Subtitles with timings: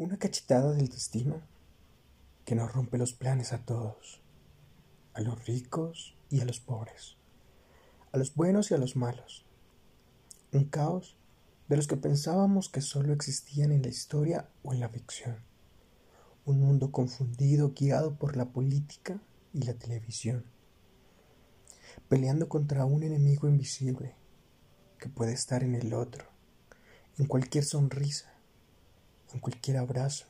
[0.00, 1.42] Una cachetada del destino
[2.44, 4.20] que nos rompe los planes a todos,
[5.12, 7.16] a los ricos y a los pobres,
[8.12, 9.44] a los buenos y a los malos.
[10.52, 11.16] Un caos
[11.66, 15.38] de los que pensábamos que solo existían en la historia o en la ficción.
[16.46, 19.20] Un mundo confundido guiado por la política
[19.52, 20.44] y la televisión,
[22.08, 24.14] peleando contra un enemigo invisible
[25.00, 26.24] que puede estar en el otro,
[27.18, 28.37] en cualquier sonrisa,
[29.32, 30.26] en cualquier abrazo.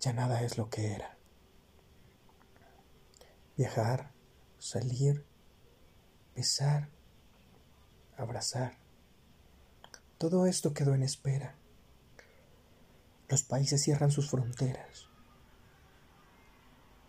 [0.00, 1.16] Ya nada es lo que era.
[3.56, 4.10] Viajar,
[4.58, 5.24] salir,
[6.34, 6.88] besar,
[8.16, 8.78] abrazar.
[10.18, 11.54] Todo esto quedó en espera.
[13.28, 15.08] Los países cierran sus fronteras.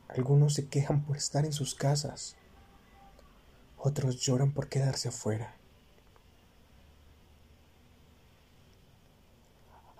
[0.08, 2.36] Algunos se quejan por estar en sus casas.
[3.78, 5.56] Otros lloran por quedarse afuera.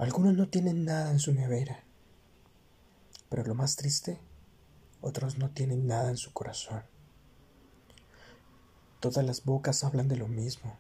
[0.04, 1.82] Algunos no tienen nada en su nevera.
[3.30, 4.20] Pero lo más triste,
[5.00, 6.84] otros no tienen nada en su corazón.
[9.00, 10.78] Todas las bocas hablan de lo mismo.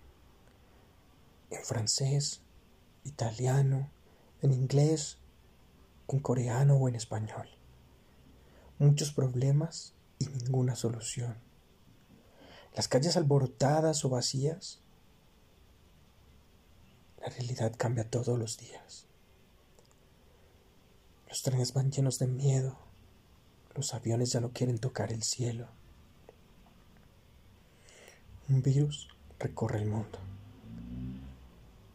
[1.51, 2.41] En francés,
[3.05, 3.89] italiano,
[4.41, 5.19] en inglés,
[6.09, 7.47] en coreano o en español.
[8.77, 11.37] Muchos problemas y ninguna solución.
[12.75, 14.81] Las calles alborotadas o vacías.
[17.21, 19.07] La realidad cambia todos los días.
[21.33, 22.77] Los trenes van llenos de miedo.
[23.73, 25.67] Los aviones ya no quieren tocar el cielo.
[28.49, 29.07] Un virus
[29.39, 30.19] recorre el mundo.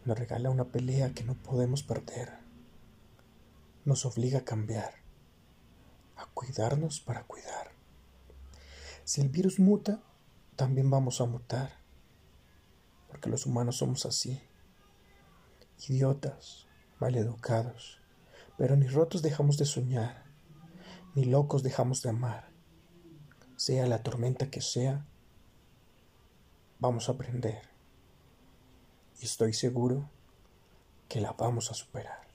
[0.05, 2.33] Nos regala una pelea que no podemos perder.
[3.85, 4.95] Nos obliga a cambiar,
[6.17, 7.71] a cuidarnos para cuidar.
[9.05, 10.03] Si el virus muta,
[10.57, 11.79] también vamos a mutar,
[13.07, 14.43] porque los humanos somos así,
[15.87, 16.67] idiotas,
[16.99, 18.01] maleducados,
[18.59, 20.25] pero ni rotos dejamos de soñar,
[21.15, 22.51] ni locos dejamos de amar.
[23.57, 25.07] Sea la tormenta que sea,
[26.81, 27.63] vamos a aprender.
[29.21, 30.11] Y estoy seguro
[31.09, 32.28] que la vamos a superar.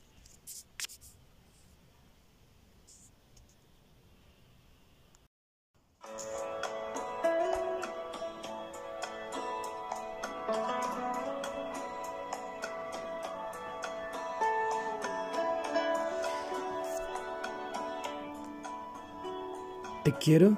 [20.04, 20.58] Te quiero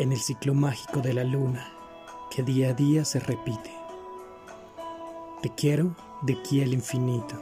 [0.00, 1.72] en el ciclo mágico de la luna
[2.32, 3.70] que día a día se repite.
[5.40, 7.40] Te quiero de aquí al infinito.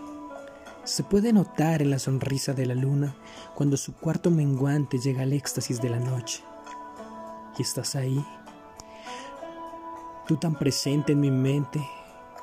[0.85, 3.17] Se puede notar en la sonrisa de la luna
[3.55, 6.43] cuando su cuarto menguante llega al éxtasis de la noche.
[7.57, 8.23] Y estás ahí,
[10.27, 11.83] tú tan presente en mi mente,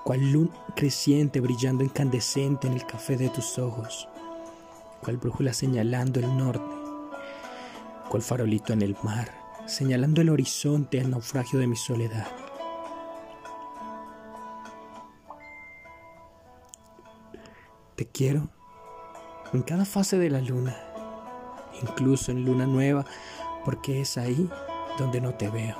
[0.04, 4.08] cual luna creciente brillando incandescente en el café de tus ojos,
[5.04, 6.81] cual brújula señalando el norte
[8.12, 9.32] cual farolito en el mar,
[9.68, 12.28] señalando el horizonte al naufragio de mi soledad.
[17.96, 18.50] Te quiero
[19.54, 20.76] en cada fase de la luna,
[21.82, 23.06] incluso en luna nueva,
[23.64, 24.50] porque es ahí
[25.00, 25.78] donde no te veo.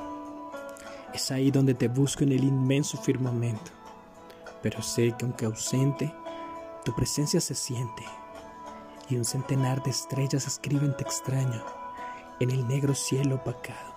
[1.14, 3.72] Es ahí donde te busco en el inmenso firmamento.
[4.64, 6.14] Pero sé que aunque ausente,
[6.86, 8.06] tu presencia se siente
[9.10, 11.81] y un centenar de estrellas escriben te extraño
[12.42, 13.94] en el negro cielo opacado.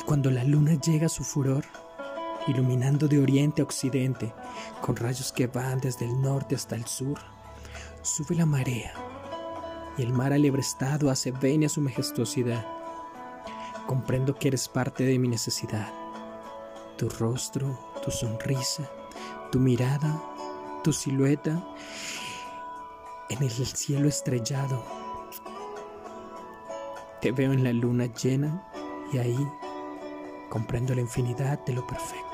[0.00, 1.62] Y cuando la luna llega a su furor,
[2.46, 4.32] iluminando de oriente a occidente,
[4.80, 7.18] con rayos que van desde el norte hasta el sur,
[8.00, 8.94] sube la marea
[9.98, 12.64] y el mar alebrestado hace venia su majestuosidad.
[13.86, 15.92] Comprendo que eres parte de mi necesidad.
[16.96, 18.88] Tu rostro, tu sonrisa,
[19.52, 20.22] tu mirada,
[20.82, 21.62] tu silueta
[23.28, 24.97] en el cielo estrellado
[27.20, 28.62] te veo en la luna llena
[29.12, 29.48] y ahí
[30.48, 32.27] comprendo la infinidad de lo perfecto.